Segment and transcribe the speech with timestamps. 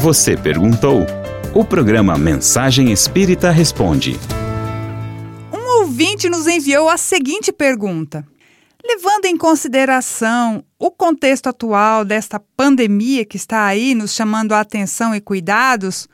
[0.00, 1.04] Você perguntou?
[1.52, 4.16] O programa Mensagem Espírita Responde.
[5.52, 8.24] Um ouvinte nos enviou a seguinte pergunta:
[8.84, 15.16] Levando em consideração o contexto atual desta pandemia que está aí nos chamando a atenção
[15.16, 16.06] e cuidados,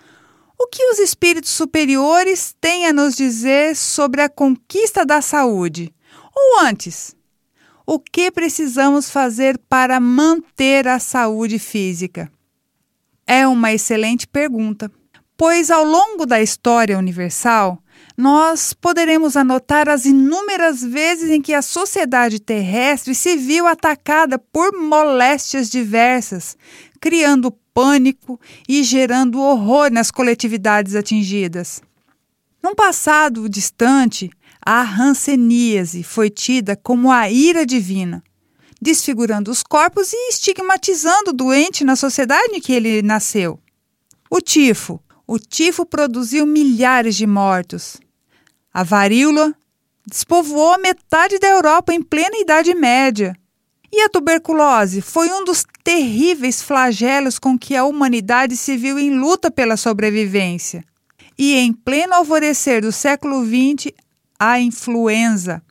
[0.59, 5.95] o que os espíritos superiores têm a nos dizer sobre a conquista da saúde?
[6.35, 7.14] Ou antes,
[7.87, 12.32] o que precisamos fazer para manter a saúde física?
[13.27, 14.91] É uma excelente pergunta,
[15.37, 17.78] pois ao longo da história universal,
[18.16, 24.73] nós poderemos anotar as inúmeras vezes em que a sociedade terrestre se viu atacada por
[24.73, 26.56] moléstias diversas,
[27.00, 31.83] criando pânico e gerando horror nas coletividades atingidas.
[32.62, 34.30] Num passado distante,
[34.64, 38.22] a ranceníase foi tida como a ira divina,
[38.84, 43.59] desfigurando os corpos e estigmatizando o doente na sociedade em que ele nasceu.
[44.30, 45.01] O tifo.
[45.27, 47.97] O tifo produziu milhares de mortos.
[48.73, 49.55] A varíola
[50.06, 53.34] despovoou metade da Europa em plena Idade Média.
[53.91, 59.17] E a tuberculose foi um dos terríveis flagelos com que a humanidade se viu em
[59.19, 60.84] luta pela sobrevivência.
[61.39, 63.92] E em pleno alvorecer do século XX,
[64.39, 65.62] a influenza,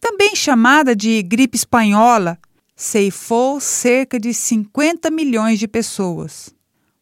[0.00, 2.38] também chamada de gripe espanhola,
[2.82, 6.52] ceifou cerca de 50 milhões de pessoas.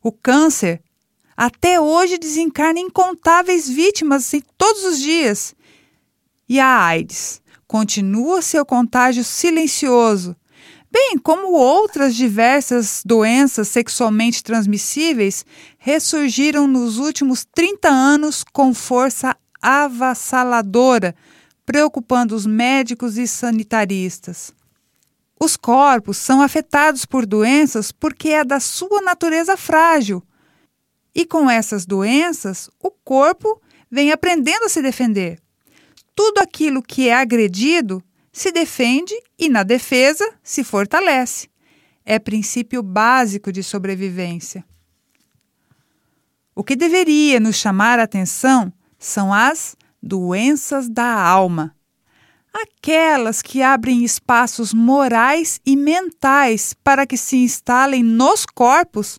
[0.02, 0.82] O câncer
[1.34, 5.54] até hoje desencarna incontáveis vítimas em todos os dias.
[6.46, 10.36] E a AIDS continua seu contágio silencioso,
[10.92, 15.46] bem como outras diversas doenças sexualmente transmissíveis
[15.78, 21.14] ressurgiram nos últimos 30 anos com força avassaladora,
[21.64, 24.59] preocupando os médicos e sanitaristas.
[25.42, 30.22] Os corpos são afetados por doenças porque é da sua natureza frágil.
[31.14, 33.60] E com essas doenças, o corpo
[33.90, 35.40] vem aprendendo a se defender.
[36.14, 41.48] Tudo aquilo que é agredido se defende e, na defesa, se fortalece.
[42.04, 44.62] É princípio básico de sobrevivência.
[46.54, 51.74] O que deveria nos chamar a atenção são as doenças da alma.
[52.52, 59.18] Aquelas que abrem espaços morais e mentais para que se instalem nos corpos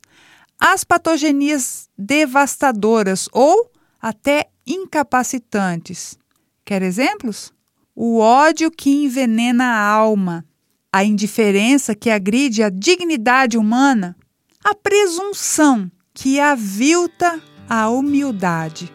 [0.59, 3.71] as patogenias devastadoras ou
[4.01, 6.17] até incapacitantes.
[6.63, 7.53] Quer exemplos?
[7.95, 10.45] o ódio que envenena a alma,
[10.91, 14.15] a indiferença que agride a dignidade humana,
[14.63, 18.91] a presunção que avilta a humildade,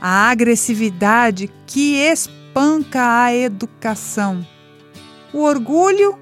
[0.00, 1.96] a agressividade que
[2.56, 4.46] espanca a educação,
[5.30, 6.18] o orgulho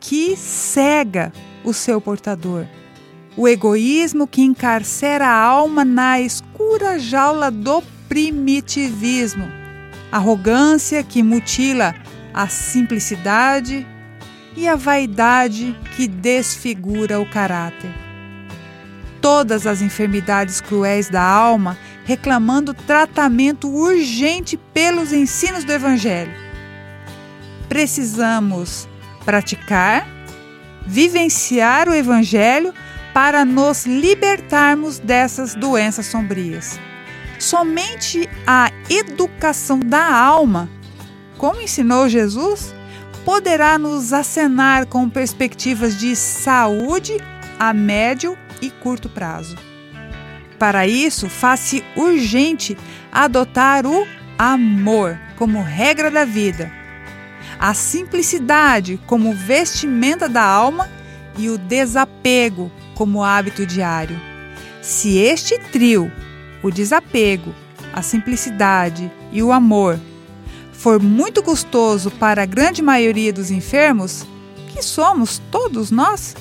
[0.00, 1.30] que cega
[1.62, 2.64] o seu portador,
[3.36, 9.46] o egoísmo que encarcera a alma na escura jaula do primitivismo.
[10.10, 11.94] Arrogância que mutila
[12.32, 13.86] a simplicidade
[14.56, 17.90] e a vaidade que desfigura o caráter.
[19.20, 21.76] Todas as enfermidades cruéis da alma
[22.06, 26.32] reclamando tratamento urgente pelos ensinos do Evangelho.
[27.68, 28.88] Precisamos
[29.24, 30.06] praticar,
[30.86, 32.72] vivenciar o Evangelho
[33.12, 36.78] para nos libertarmos dessas doenças sombrias.
[37.40, 40.70] Somente a educação da alma,
[41.36, 42.72] como ensinou Jesus,
[43.24, 47.16] poderá nos acenar com perspectivas de saúde
[47.58, 49.56] a médio e curto prazo.
[50.58, 52.76] Para isso, faz-se urgente
[53.12, 54.06] adotar o
[54.38, 56.70] amor como regra da vida,
[57.58, 60.88] a simplicidade como vestimenta da alma
[61.38, 64.18] e o desapego como hábito diário.
[64.80, 66.10] Se este trio
[66.62, 67.54] o desapego,
[67.92, 69.98] a simplicidade e o amor
[70.72, 74.24] for muito custoso para a grande maioria dos enfermos,
[74.68, 76.36] que somos todos nós,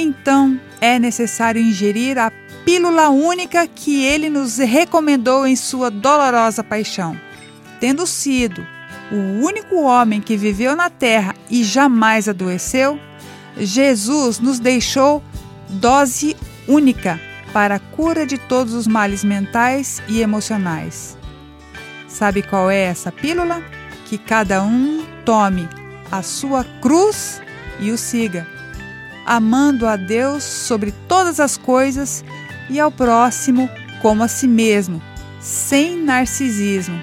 [0.00, 2.30] então é necessário ingerir a
[2.64, 7.18] pílula única que ele nos recomendou em sua dolorosa paixão.
[7.80, 8.64] Tendo sido
[9.10, 12.98] o único homem que viveu na terra e jamais adoeceu,
[13.56, 15.20] Jesus nos deixou
[15.68, 16.36] dose
[16.68, 17.20] única
[17.52, 21.18] para a cura de todos os males mentais e emocionais.
[22.06, 23.60] Sabe qual é essa pílula?
[24.06, 25.68] Que cada um tome
[26.12, 27.42] a sua cruz
[27.80, 28.46] e o siga,
[29.28, 32.24] amando a Deus sobre todas as coisas
[32.70, 33.68] e ao próximo
[34.00, 35.02] como a si mesmo,
[35.38, 36.98] sem narcisismo.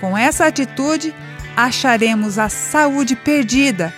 [0.00, 1.14] Com essa atitude,
[1.56, 3.94] acharemos a saúde perdida,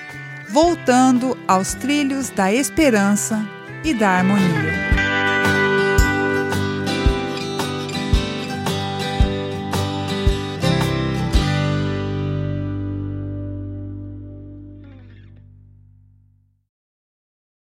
[0.51, 3.43] voltando aos trilhos da esperança
[3.83, 4.94] e da harmonia.